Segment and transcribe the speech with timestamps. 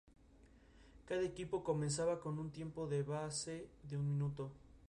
[1.05, 4.49] Cada equipo comenzaba con un tiempo base de un minuto.